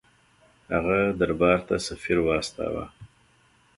هغه 0.73 0.99
دربار 1.19 1.59
ته 1.67 1.75
سفیر 1.87 2.17
واستاوه. 2.21 2.85